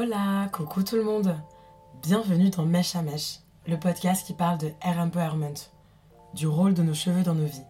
[0.00, 1.34] Hola, coucou tout le monde.
[2.02, 5.58] Bienvenue dans Mèche à Mèche, le podcast qui parle de hair empowerment,
[6.34, 7.66] du rôle de nos cheveux dans nos vies.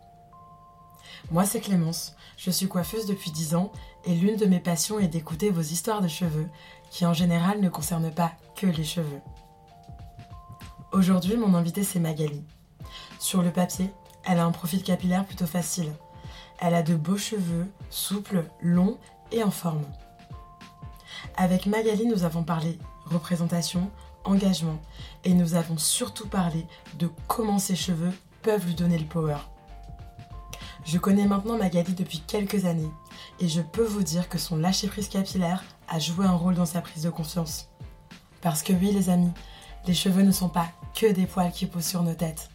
[1.31, 3.73] Moi, c'est Clémence, je suis coiffeuse depuis 10 ans
[4.05, 6.47] et l'une de mes passions est d'écouter vos histoires de cheveux,
[6.91, 9.23] qui en général ne concernent pas que les cheveux.
[10.93, 12.45] Aujourd'hui, mon invitée c'est Magali.
[13.19, 13.91] Sur le papier,
[14.27, 15.95] elle a un profil capillaire plutôt facile.
[16.59, 18.99] Elle a de beaux cheveux, souples, longs
[19.33, 19.87] et en forme.
[21.37, 23.91] Avec Magali, nous avons parlé représentation,
[24.25, 24.79] engagement
[25.25, 26.67] et nous avons surtout parlé
[26.99, 29.39] de comment ses cheveux peuvent lui donner le power.
[30.85, 32.91] Je connais maintenant Magali depuis quelques années
[33.41, 36.81] et je peux vous dire que son lâcher-prise capillaire a joué un rôle dans sa
[36.81, 37.69] prise de confiance.
[38.41, 39.33] Parce que oui les amis,
[39.87, 42.51] les cheveux ne sont pas que des poils qui poussent sur nos têtes.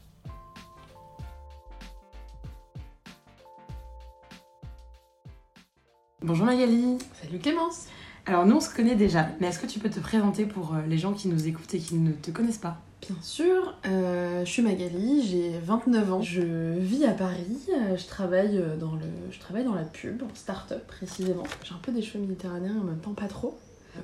[6.22, 6.98] Bonjour Magali.
[7.22, 7.88] Salut Clémence.
[8.26, 10.78] Alors nous on se connaît déjà, mais est-ce que tu peux te présenter pour euh,
[10.88, 12.78] les gens qui nous écoutent et qui ne te connaissent pas?
[13.06, 18.08] Bien sûr, euh, je suis Magali, j'ai 29 ans, je vis à Paris, euh, je
[18.08, 21.44] travaille dans, le, je travaille dans la pub, en start-up précisément.
[21.66, 23.60] J'ai un peu des cheveux méditerranéens, en même temps pas trop.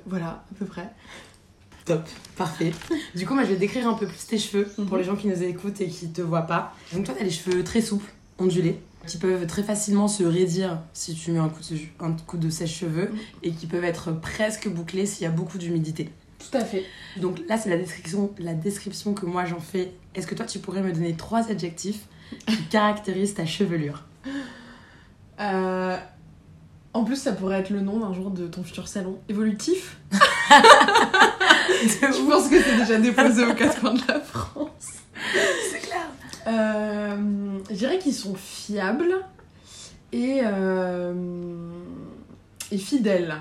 [0.06, 0.90] Voilà, à peu près.
[1.86, 2.02] Top,
[2.36, 2.72] parfait.
[3.14, 4.98] Du coup moi je vais décrire un peu plus tes cheveux pour Mhm.
[4.98, 6.74] les gens qui nous écoutent et qui te voient pas.
[6.92, 11.14] Donc toi t'as les cheveux très souples, ondulés, qui peuvent très facilement se raidir si
[11.14, 13.18] tu mets un coup de, un coup de sèche-cheveux Mhm.
[13.42, 16.10] et qui peuvent être presque bouclés s'il y a beaucoup d'humidité.
[16.38, 16.84] Tout à fait.
[17.18, 19.92] Donc là, c'est la description, la description que moi j'en fais.
[20.14, 22.06] Est-ce que toi, tu pourrais me donner trois adjectifs
[22.46, 24.04] qui caractérisent ta chevelure?
[25.40, 25.96] Euh,
[26.92, 29.18] en plus, ça pourrait être le nom d'un jour de ton futur salon.
[29.28, 29.98] Évolutif?
[30.50, 34.99] Je pense que c'est déjà déposé aux quatre coins de la France.
[36.46, 37.16] Euh,
[37.70, 39.14] je dirais qu'ils sont fiables
[40.12, 41.12] et, euh,
[42.70, 43.34] et fidèles.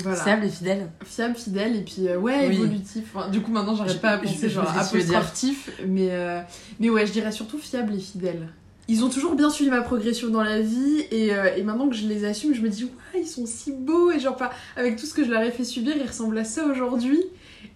[0.00, 0.22] Voilà.
[0.22, 0.90] Fiable et fidèle.
[1.04, 2.54] Fiable, fidèle, et puis euh, ouais, Oui.
[2.54, 3.04] évolutif.
[3.14, 6.40] Enfin, du coup, maintenant, j'arrête pas à penser je genre apostrophe mais, euh,
[6.78, 8.48] mais ouais, je dirais surtout fiable et fidèle.
[8.90, 11.96] Ils ont toujours bien suivi ma progression dans la vie, et, euh, et maintenant que
[11.96, 14.96] je les assume, je me dis, ouais, ils sont si beaux, et genre, pas, avec
[14.96, 17.22] tout ce que je leur ai fait subir, ils ressemblent à ça aujourd'hui.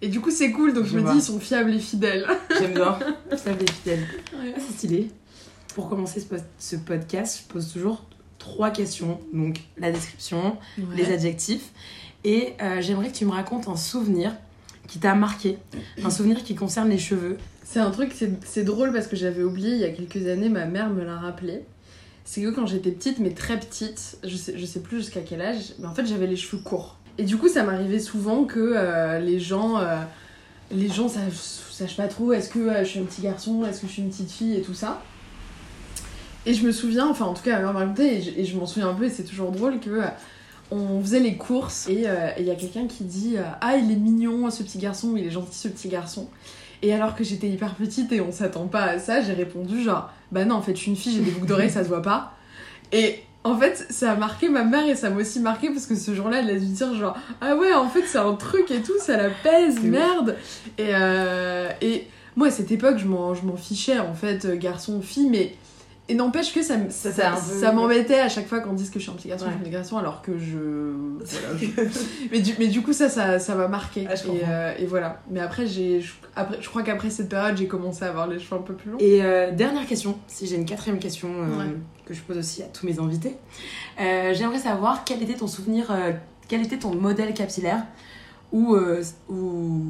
[0.01, 1.11] Et du coup, c'est cool, donc je, Je me vois.
[1.13, 2.25] dis, ils sont fiables et fidèles.
[2.59, 2.97] J'aime bien.
[3.37, 3.99] Fiable et fidèle.
[4.33, 4.53] Ouais.
[4.55, 5.09] Ah, c'est stylé.
[5.75, 8.03] Pour commencer ce, pod- ce podcast, je pose toujours
[8.37, 9.19] trois questions.
[9.33, 10.57] Donc, la description,
[10.95, 11.71] les adjectifs.
[12.23, 14.35] Et euh, j'aimerais que tu me racontes un souvenir
[14.87, 15.57] qui t'a marqué.
[16.03, 17.37] Un souvenir qui concerne les cheveux.
[17.65, 20.49] C'est un truc, c'est c'est drôle parce que j'avais oublié il y a quelques années,
[20.49, 21.61] ma mère me l'a rappelé.
[22.25, 25.41] C'est que quand j'étais petite, mais très petite, je sais, je sais plus jusqu'à quel
[25.41, 26.97] âge, mais en fait j'avais les cheveux courts.
[27.17, 29.97] Et du coup, ça m'arrivait souvent que euh, les gens, euh,
[30.71, 31.33] les gens sachent,
[31.71, 34.01] sachent pas trop est-ce que euh, je suis un petit garçon, est-ce que je suis
[34.01, 35.01] une petite fille et tout ça.
[36.45, 38.89] Et je me souviens, enfin en tout cas, mère m'a raconté, et je, m'en souviens
[38.89, 40.01] un peu, et c'est toujours drôle que
[40.71, 42.07] on faisait les courses et
[42.39, 45.29] il y a quelqu'un qui dit Ah, il est mignon ce petit garçon, il est
[45.29, 46.27] gentil ce petit garçon.
[46.81, 50.09] Et alors que j'étais hyper petite et on s'attend pas à ça, j'ai répondu genre
[50.31, 52.01] Bah non, en fait, je suis une fille, j'ai des boucles d'oreilles, ça se voit
[52.01, 52.33] pas.
[52.91, 55.95] Et en fait, ça a marqué ma mère et ça m'a aussi marqué parce que
[55.95, 58.81] ce jour-là, elle a dû dire genre Ah ouais, en fait, c'est un truc et
[58.81, 60.37] tout, ça la pèse, merde.
[60.77, 64.55] Et, euh, et moi, à cette époque, je m'en je m'en fichais en fait, euh,
[64.55, 65.55] garçon, fille, mais.
[66.09, 69.15] Et n'empêche que ça, Ça, m'embêtait à chaque fois qu'on dise que je suis un
[69.15, 69.45] petit garçon,
[69.95, 70.01] Ouais.
[70.01, 70.57] alors que je.
[71.21, 74.05] voilà, je- mais, du, mais du coup, ça, ça ça m'a marqué.
[74.09, 75.21] Ah, et, euh, et voilà.
[75.31, 78.37] Mais après, j'ai, je, après, je crois qu'après cette période, j'ai commencé à avoir les
[78.37, 78.97] cheveux un peu plus longs.
[78.99, 81.73] Et euh, dernière question, si j'ai une quatrième question euh, Ouais.
[82.05, 83.37] que je pose aussi à tous mes invités.
[83.97, 85.89] J'aimerais savoir quel était ton souvenir,
[86.49, 87.85] quel était ton modèle capillaire
[88.51, 88.75] ou,
[89.29, 89.85] ou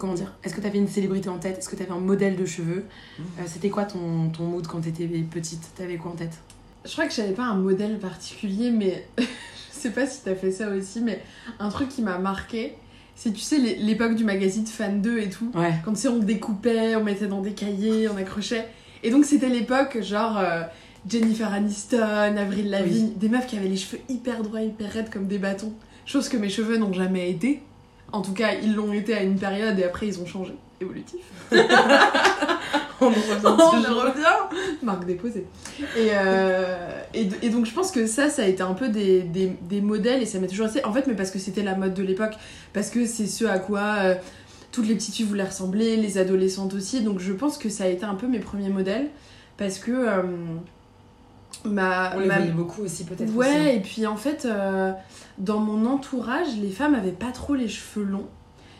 [0.00, 1.58] comment dire, est-ce que tu avais une célébrité en tête?
[1.58, 2.84] Est-ce que tu avais un modèle de cheveux?
[3.20, 5.62] Euh, C'était quoi ton, ton mood quand tu étais petite?
[5.76, 6.38] T'avais quoi en tête?
[6.84, 9.24] Je crois que j'avais pas un modèle particulier, mais je
[9.70, 11.22] sais pas si t'as fait ça aussi, mais
[11.58, 12.74] un truc qui m'a marqué,
[13.14, 15.50] c'est tu sais l'é- l'époque du magazine Fan 2 et tout.
[15.54, 15.74] Ouais.
[15.84, 18.66] Quand tu sais, on découpait, on mettait dans des cahiers, on accrochait.
[19.02, 20.62] Et donc c'était l'époque genre euh,
[21.08, 25.26] Jennifer Aniston, Avril Lavigne, des meufs qui avaient les cheveux hyper droits, hyper raides comme
[25.26, 25.72] des bâtons.
[26.06, 27.60] Chose que mes cheveux n'ont jamais été.
[28.12, 30.54] En tout cas, ils l'ont été à une période et après ils ont changé.
[30.80, 31.20] Évolutif.
[33.00, 35.46] On en revient On revient Marque déposée.
[35.96, 39.22] Et, euh, et, et donc je pense que ça, ça a été un peu des,
[39.22, 40.84] des, des modèles et ça m'a toujours resté.
[40.84, 42.34] En fait, mais parce que c'était la mode de l'époque,
[42.72, 44.14] parce que c'est ce à quoi euh,
[44.72, 47.00] toutes les petites filles voulaient ressembler, les adolescentes aussi.
[47.00, 49.08] Donc je pense que ça a été un peu mes premiers modèles
[49.56, 50.22] parce que euh,
[51.64, 53.34] ma, On les ma- voyait beaucoup aussi peut-être.
[53.34, 53.76] Ouais, aussi.
[53.76, 54.92] et puis en fait, euh,
[55.38, 58.28] dans mon entourage, les femmes avaient pas trop les cheveux longs.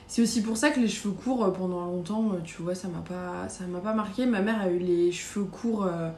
[0.06, 2.88] C'est aussi pour ça que les cheveux courts, euh, pendant longtemps, euh, tu vois, ça
[2.88, 4.26] m'a pas, ça m'a pas marqué.
[4.26, 6.10] Ma mère a eu les cheveux courts euh,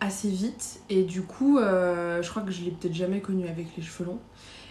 [0.00, 3.66] assez vite, et du coup, euh, je crois que je l'ai peut-être jamais connue avec
[3.76, 4.18] les cheveux longs.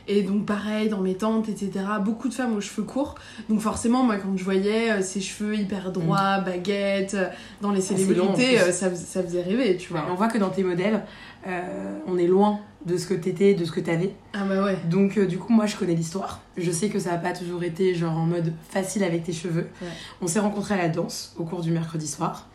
[0.08, 1.72] Et donc pareil dans mes tantes, etc.
[2.04, 3.16] Beaucoup de femmes aux cheveux courts.
[3.50, 7.28] Donc forcément, moi quand je voyais euh, ces cheveux hyper droits, baguettes, euh,
[7.62, 8.14] dans les Mm.
[8.14, 10.06] long, en célébrités, euh, ça, ça faisait rêver, tu vois.
[10.12, 11.04] On voit que dans tes modèles,
[11.48, 11.62] euh,
[12.08, 14.12] on est loin de ce que t'étais, de ce que t'avais.
[14.34, 14.78] Ah bah ouais.
[14.90, 16.42] Donc euh, du coup, moi, je connais l'histoire.
[16.58, 19.68] Je sais que ça n'a pas toujours été genre en mode facile avec tes cheveux.
[19.82, 19.88] Ouais.
[20.22, 22.48] On s'est rencontrés à la danse au cours du mercredi soir.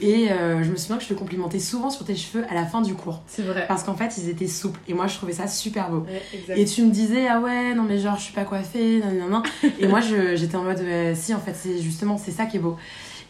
[0.00, 2.66] Et euh, je me souviens que je te complimentais souvent sur tes cheveux à la
[2.66, 3.22] fin du cours.
[3.26, 3.64] C'est vrai.
[3.68, 4.80] Parce qu'en fait, ils étaient souples.
[4.88, 6.06] Et moi, je trouvais ça super beau.
[6.48, 6.58] Ouais.
[6.60, 9.28] Et tu me disais, ah ouais, non mais genre, je suis pas coiffée, non, non,
[9.38, 9.42] non.
[9.78, 12.60] Et moi, j'étais en mode, euh, si, en fait, c'est justement, c'est ça qui est
[12.60, 12.76] beau.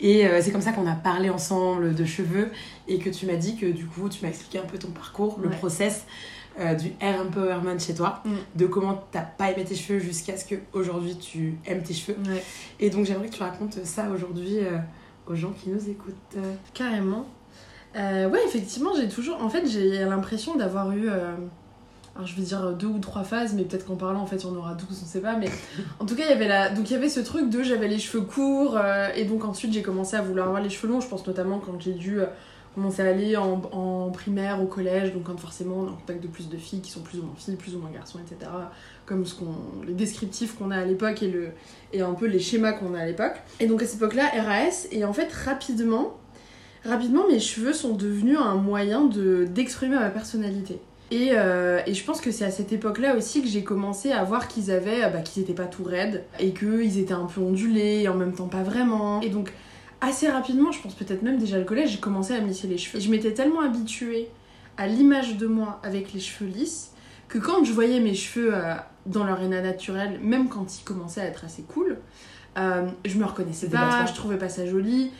[0.00, 2.50] Et euh, c'est comme ça qu'on a parlé ensemble de cheveux
[2.86, 5.38] et que tu m'as dit que du coup, tu m'as expliqué un peu ton parcours,
[5.42, 5.56] le Ouais.
[5.56, 6.04] process
[6.58, 8.30] euh, du hair empowerment chez toi, Mm.
[8.56, 12.16] de comment t'as pas aimé tes cheveux jusqu'à ce qu'aujourd'hui tu aimes tes cheveux.
[12.26, 12.42] Ouais,
[12.80, 14.78] Et donc, j'aimerais que tu racontes ça aujourd'hui euh,
[15.26, 16.36] aux gens qui nous écoutent.
[16.74, 17.26] Carrément.
[17.96, 19.42] Euh, ouais, effectivement, j'ai toujours.
[19.42, 21.08] En fait, j'ai l'impression d'avoir eu.
[21.08, 24.46] Alors, je vais dire deux ou trois phases, mais peut-être qu'en parlant, en fait, il
[24.46, 25.36] y en aura douze, on sait pas.
[25.36, 25.48] Mais
[26.00, 26.68] en tout cas, il y avait la...
[26.70, 28.78] donc, il y avait ce truc de j'avais les cheveux courts,
[29.14, 31.00] et donc ensuite, j'ai commencé à vouloir avoir les cheveux longs.
[31.00, 32.18] Je pense notamment quand j'ai dû
[32.74, 36.28] commencer à aller en, en primaire, au collège, donc forcément on est en contact de
[36.28, 38.50] plus de filles qui sont plus ou moins filles, plus ou moins garçons, etc.
[39.06, 39.54] Comme ce qu'on...
[39.86, 41.32] les descriptifs qu'on a à l'époque et,
[41.92, 43.34] et un peu les schémas qu'on a à l'époque.
[43.60, 46.18] Et donc, à cette époque-là, RAS, et en fait, rapidement,
[46.84, 50.80] rapidement, mes cheveux sont devenus un moyen de d'exprimer ma personnalité.
[51.10, 54.24] Et, euh, et je pense que c'est à cette époque-là aussi que j'ai commencé à
[54.24, 58.02] voir qu'ils avaient, bah, qu'ils étaient pas tout raides et qu'ils étaient un peu ondulés
[58.02, 59.22] et en même temps pas vraiment.
[59.22, 59.52] Et donc
[60.00, 62.78] assez rapidement, je pense peut-être même déjà le collège, j'ai commencé à me lisser les
[62.78, 62.98] cheveux.
[62.98, 64.28] Et je m'étais tellement habituée
[64.76, 66.92] à l'image de moi avec les cheveux lisses
[67.28, 68.74] que quand je voyais mes cheveux euh,
[69.06, 71.98] dans leur état naturel, même quand ils commençaient à être assez cool,
[72.56, 75.10] euh, je me reconnaissais pas, je trouvais pas ça joli.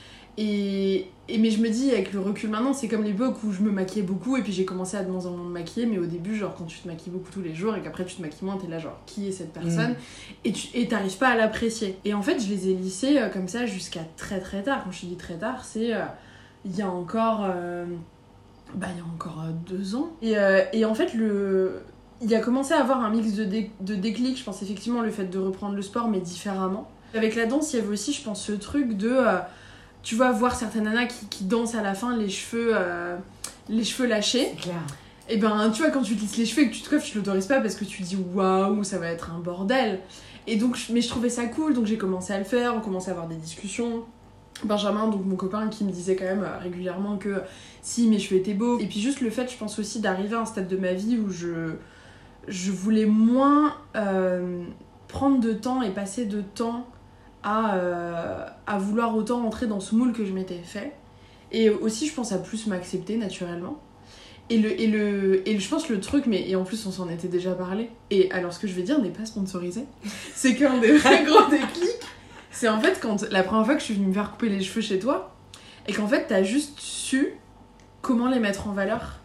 [0.40, 3.61] Et, et mais je me dis avec le recul maintenant, c'est comme l'époque où je
[3.61, 5.85] me maquillais beaucoup et puis j'ai commencé à de moins en moins me maquiller.
[5.87, 8.14] Mais au début, genre quand tu te maquilles beaucoup tous les jours et qu'après tu
[8.14, 9.96] te maquilles moins, t'es là genre qui est cette personne
[10.44, 11.99] et tu et t'arrives pas à l'apprécier.
[12.05, 14.85] Et en fait, je les ai lissés euh, comme ça jusqu'à très très tard.
[14.85, 16.05] Quand je dis très tard, c'est euh,
[16.64, 17.85] il y a encore euh,
[18.76, 20.11] bah il y a encore deux ans.
[20.23, 20.37] Et,
[20.73, 21.81] et en fait le
[22.23, 25.11] il a commencé à avoir un mix de, dé- de déclic, je pense effectivement le
[25.11, 26.88] fait de reprendre le sport mais différemment.
[27.14, 29.17] Avec la danse, il y avait aussi je pense ce truc de
[30.03, 33.17] tu vois voir certaines nanas qui, qui dansent à la fin les cheveux euh,
[33.69, 34.53] les cheveux lâchés.
[34.61, 34.83] Clair.
[35.29, 37.05] Et ben, tu vois, quand tu te lisses les cheveux et que tu te coiffes,
[37.05, 40.00] tu l'autorises pas parce que tu te dis waouh, ça va être un bordel.
[40.47, 43.11] Et donc, mais je trouvais ça cool, donc j'ai commencé à le faire, on commençait
[43.11, 44.05] à avoir des discussions.
[44.65, 47.43] Benjamin, donc mon copain, qui me disait quand même euh, régulièrement que
[47.83, 48.79] si mes cheveux étaient beaux.
[48.79, 51.19] Et puis juste le fait, je pense aussi, d'arriver à un stade de ma vie
[51.19, 51.75] où je,
[52.49, 54.65] je voulais moins euh,
[55.06, 56.87] prendre de temps et passer de temps
[57.43, 60.93] à, euh, à vouloir autant rentrer dans ce moule que je m'étais fait.
[61.50, 63.81] Et aussi, je pense à plus m'accepter naturellement.
[64.50, 67.09] Et, le, et, le, et je pense le truc, mais et en plus on s'en
[67.11, 69.85] était déjà parlé, et alors ce que je vais dire n'est pas sponsorisé,
[70.35, 72.00] c'est qu'un des vrais gros déclics,
[72.50, 74.62] c'est en fait quand la première fois que je suis venue me faire couper les
[74.62, 75.35] cheveux chez toi,
[75.87, 77.35] et qu'en fait t'as juste su
[78.00, 79.21] comment les mettre en valeur.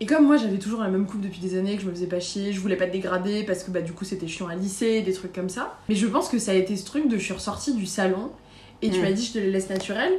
[0.00, 2.06] Et comme moi j'avais toujours la même coupe depuis des années, que je me faisais
[2.06, 4.54] pas chier, je voulais pas te dégrader parce que bah du coup c'était chiant à
[4.54, 5.78] lisser, des trucs comme ça.
[5.88, 8.30] Mais je pense que ça a été ce truc de je suis ressortie du salon
[8.82, 9.02] et tu Mm.
[9.02, 10.12] m'as dit je te les laisse naturels.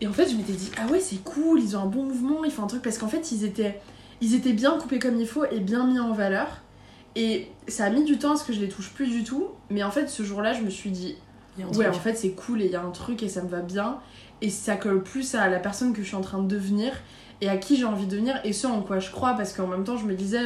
[0.00, 2.44] Et en fait je m'étais dit ah ouais c'est cool, ils ont un bon mouvement,
[2.44, 3.80] ils font un truc parce qu'en fait ils étaient,
[4.20, 6.48] ils étaient bien coupés comme il faut et bien mis en valeur.
[7.16, 9.48] Et ça a mis du temps à ce que je les touche plus du tout.
[9.68, 11.16] Mais en fait ce jour-là je me suis dit
[11.78, 13.60] ouais en fait c'est cool et il y a un truc et ça me va
[13.60, 13.98] bien.
[14.42, 16.92] Et ça colle plus à la personne que je suis en train de devenir
[17.42, 19.66] et à qui j'ai envie de devenir et ce en quoi je crois parce qu'en
[19.66, 20.44] même temps je me disais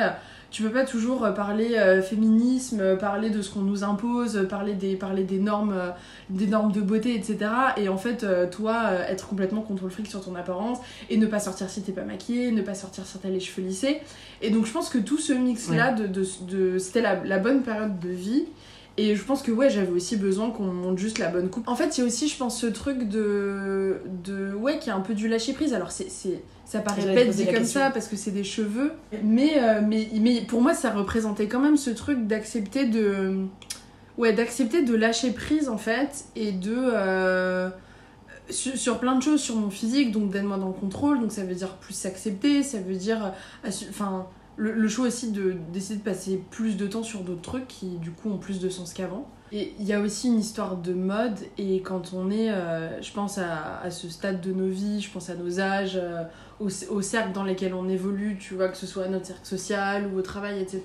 [0.54, 4.46] tu peux pas toujours euh, parler euh, féminisme, euh, parler de ce qu'on nous impose,
[4.49, 5.90] parler des, parler des normes, euh,
[6.30, 7.38] des normes de beauté, etc.
[7.76, 10.78] Et en fait, euh, toi, être complètement contre le fric sur ton apparence
[11.11, 13.66] et ne pas sortir si t'es pas maquillée, ne pas sortir si t'as les cheveux
[13.66, 14.00] lissés.
[14.42, 17.62] Et donc je pense que tout ce mix-là, de, de, de- c'était la, la bonne
[17.62, 18.44] période de vie.
[18.97, 21.67] Et je pense que ouais, j'avais aussi besoin qu'on me montre juste la bonne coupe.
[21.67, 24.93] En fait, il y a aussi, je pense, ce truc de, de ouais, qui est
[24.93, 25.75] un peu du lâcher prise.
[25.75, 27.81] Alors c'est, c'est, ça paraît bête dit comme question.
[27.81, 28.93] ça parce que c'est des cheveux,
[29.25, 33.47] mais, euh, mais mais pour moi, ça représentait quand même ce truc d'accepter de
[34.17, 37.71] ouais, d'accepter de lâcher prise en fait et de euh,
[38.49, 41.33] sur, sur plein de choses sur mon physique, donc d'être moins dans le contrôle, donc
[41.33, 43.33] ça veut dire plus s'accepter, ça veut dire
[43.65, 47.42] euh, enfin le, le choix aussi de d'essayer de passer plus de temps sur d'autres
[47.42, 49.28] trucs qui du coup ont plus de sens qu'avant.
[49.52, 53.12] Et il y a aussi une histoire de mode et quand on est, euh, je
[53.12, 56.25] pense à, à ce stade de nos vies, je pense à nos âges, euh,
[56.58, 60.11] au, au cercle dans lesquels on évolue, tu vois, que ce soit notre cercle social
[60.12, 60.82] ou au travail, etc.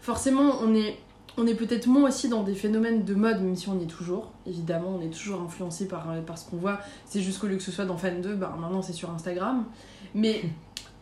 [0.00, 0.96] Forcément, on est,
[1.36, 3.86] on est peut-être moins aussi dans des phénomènes de mode, même si on y est
[3.86, 4.32] toujours.
[4.44, 6.80] Évidemment, on est toujours influencé par, euh, par ce qu'on voit.
[7.06, 9.66] C'est juste qu'au lieu que ce soit dans Fan 2, bah, maintenant c'est sur Instagram.
[10.14, 10.42] Mais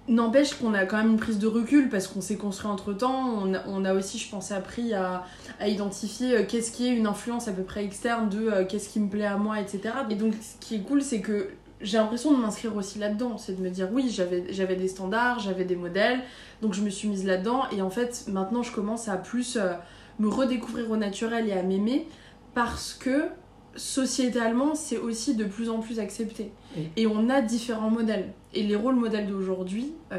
[0.09, 3.44] N'empêche qu'on a quand même une prise de recul parce qu'on s'est construit entre temps.
[3.66, 5.25] On a, aussi, je pense, appris à,
[5.64, 8.99] identifier euh, qu'est-ce qui est une influence à peu près externe de euh, qu'est-ce qui
[8.99, 9.94] me plaît à moi, etc.
[10.11, 13.38] Et donc, ce qui est cool, c'est que j'ai l'impression de m'inscrire aussi là-dedans.
[13.38, 16.21] C'est de me dire, oui, j'avais j'avais des standards, j'avais des modèles,
[16.62, 17.64] donc je me suis mise là-dedans.
[17.71, 19.73] Et en fait, maintenant, je commence à plus euh,
[20.18, 22.09] me redécouvrir au naturel et à m'aimer
[22.54, 23.28] parce que
[23.76, 26.50] sociétalement, c'est aussi de plus en plus accepté.
[26.76, 26.88] Oui.
[26.97, 28.33] Et on a différents modèles.
[28.55, 30.19] Et les rôles modèles d'aujourd'hui, euh,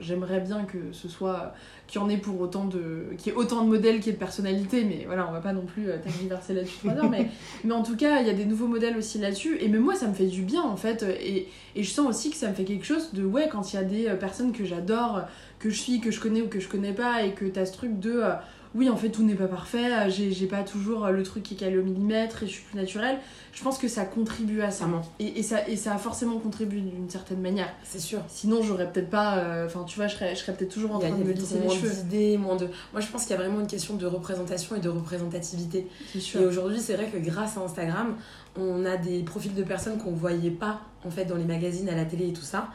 [0.00, 1.54] j'aimerais bien que ce soit
[1.88, 4.10] qu'il y en ait pour autant de qu'il y ait autant de modèles qu'il y
[4.10, 7.10] ait de personnalités mais voilà on va pas non plus euh, tergiverser là-dessus trois heures
[7.10, 7.28] mais
[7.64, 9.94] mais en tout cas il y a des nouveaux modèles aussi là-dessus et même moi
[9.94, 12.54] ça me fait du bien en fait et, et je sens aussi que ça me
[12.54, 15.22] fait quelque chose de ouais quand il y a des euh, personnes que j'adore
[15.58, 17.72] que je suis que je connais ou que je connais pas et que t'as ce
[17.72, 18.32] truc de euh,
[18.74, 21.54] oui, en fait, tout n'est pas parfait, euh, j'ai pas toujours euh, le truc qui
[21.54, 23.18] est calé au millimètre et je suis plus naturelle.
[23.52, 24.86] Je pense que ça contribue à ça.
[25.20, 27.68] Et, et ça, et ça a forcément contribué d'une certaine manière.
[27.84, 28.20] C'est sûr.
[28.28, 29.36] Sinon, j'aurais peut-être pas.
[29.38, 31.18] euh, Enfin, tu vois, je serais, je serais peut-être toujours en Il y a, train
[31.18, 31.92] de me lisser les moins cheveux.
[32.02, 32.66] d'idées, moins de.
[32.92, 35.86] Moi, je pense qu'il y a vraiment une question de représentation et de représentativité.
[36.12, 36.40] C'est sûr.
[36.40, 38.14] Et aujourd'hui, c'est vrai que grâce à Instagram,
[38.58, 41.94] on a des profils de personnes qu'on voyait pas en fait dans les magazines, à
[41.94, 42.68] la télé et tout ça,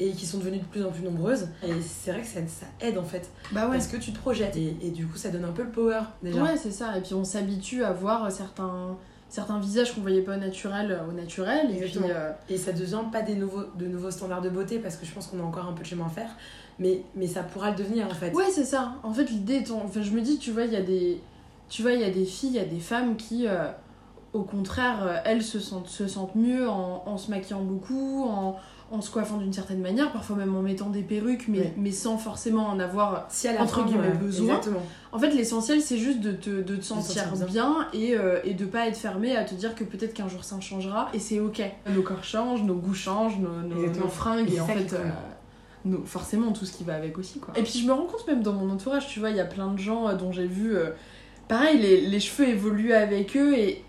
[0.00, 1.48] et qui sont devenues de plus en plus nombreuses.
[1.62, 3.72] Et c'est vrai que ça, ça aide en fait, Bah ouais.
[3.72, 6.00] parce que tu te projettes et, et du coup, ça donne un peu le power
[6.22, 6.42] déjà.
[6.42, 6.96] Ouais, c'est ça.
[6.96, 8.96] Et puis on s'habitue à voir certains,
[9.28, 11.70] certains visages qu'on voyait pas au naturel au naturel.
[11.70, 14.96] Et puis, euh, Et ça devient pas des nouveaux, de nouveaux standards de beauté parce
[14.96, 16.30] que je pense qu'on a encore un peu de chemin à faire,
[16.78, 18.32] mais, mais ça pourra le devenir en fait.
[18.32, 18.94] Ouais, c'est ça.
[19.02, 19.62] En fait, l'idée.
[19.70, 21.20] Enfin, je me dis, tu vois, il y a des.
[21.68, 23.66] Tu vois, il y a des filles, il y a des femmes qui, euh,
[24.32, 28.56] au contraire, euh, elles se sentent, se sentent mieux en, en se maquillant beaucoup, en,
[28.90, 31.74] en se coiffant d'une certaine manière, parfois même en mettant des perruques, mais, Ouais.
[31.76, 33.26] mais sans forcément en avoir.
[33.28, 34.56] Si à la Entre fin, guillemets, besoin.
[34.56, 34.82] Exactement.
[35.12, 38.54] En fait, l'essentiel, c'est juste de te, de te sentir, sentir bien, et, euh, et
[38.54, 41.38] de pas être fermé à te dire que peut-être qu'un jour ça changera, et c'est
[41.40, 41.62] ok.
[41.94, 44.92] Nos corps changent, nos goûts changent, nos, nos, fringues, Et en fait.
[44.92, 45.04] euh,
[45.84, 47.54] nos- forcément tout ce qui va avec aussi quoi.
[47.56, 49.44] Et puis je me rends compte même dans mon entourage, tu vois, il y a
[49.46, 50.90] plein de gens euh, dont j'ai vu, euh,
[51.48, 53.82] pareil, les, les cheveux évoluent avec eux et,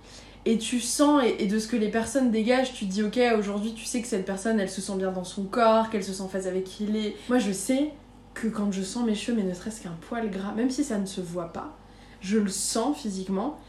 [0.45, 3.19] et tu sens, et, et de ce que les personnes dégagent, tu te dis ok,
[3.37, 6.13] aujourd'hui tu sais que cette personne elle se sent bien dans son corps, qu'elle se
[6.13, 7.15] sent en phase avec qui il est.
[7.29, 7.91] Moi je sais
[8.33, 10.97] que quand je sens mes cheveux, mais ne serait-ce qu'un poil gras, même si ça
[10.97, 11.75] ne se voit pas,
[12.21, 13.59] je le sens physiquement.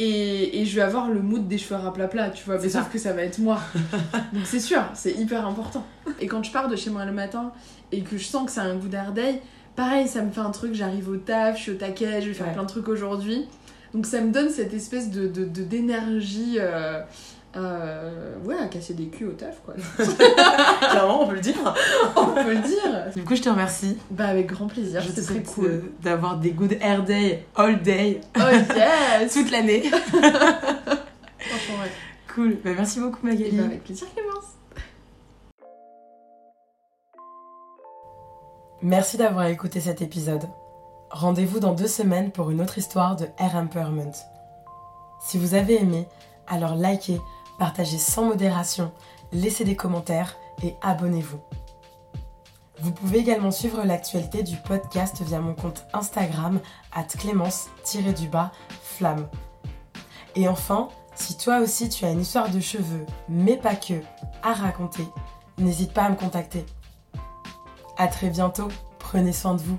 [0.00, 2.98] Et, et je vais avoir le mood des cheveux raplapla, tu vois, mais sauf que
[2.98, 3.58] ça va être moi.
[4.32, 5.84] Donc c'est sûr, c'est hyper important.
[6.20, 7.50] Et quand je pars de chez moi le matin
[7.90, 9.40] et que je sens que ça a un goût d'air d'ail,
[9.74, 12.34] pareil, ça me fait un truc, j'arrive au taf, je suis au taquet, je vais
[12.34, 12.52] faire Ouais.
[12.52, 13.46] plein de trucs aujourd'hui.
[13.94, 17.00] Donc ça me donne cette espèce de de- de- d'énergie, euh,
[17.56, 19.74] euh, ouais, à casser des culs au taf, quoi.
[20.90, 21.54] Clairement, on peut le dire.
[22.14, 23.12] On peut le dire.
[23.16, 23.96] Du coup, je te remercie.
[24.10, 25.82] Bah avec grand plaisir, Je te c'est très souhaite cool.
[26.02, 28.40] d'avoir des good hair day, all day, Oh
[28.76, 29.82] yes toute l'année.
[29.90, 31.90] Franchement, ouais.
[32.34, 32.58] Cool.
[32.62, 33.50] Bah, merci beaucoup, Magali.
[33.56, 34.44] bah avec plaisir Clémence.
[38.82, 40.42] Merci d'avoir écouté cet épisode.
[41.10, 44.12] Rendez-vous dans deux semaines pour une autre histoire de Air Empowerment.
[45.20, 46.06] Si vous avez aimé,
[46.46, 47.20] alors likez,
[47.58, 48.92] partagez sans modération,
[49.32, 51.40] laissez des commentaires et abonnez-vous.
[52.80, 56.60] Vous pouvez également suivre l'actualité du podcast via mon compte Instagram
[56.92, 59.26] at clémence-du-bas flamme.
[60.36, 63.94] Et enfin, si toi aussi tu as une histoire de cheveux, mais pas que,
[64.42, 65.08] à raconter,
[65.56, 66.66] n'hésite pas à me contacter.
[67.96, 69.78] À très bientôt, prenez soin de vous.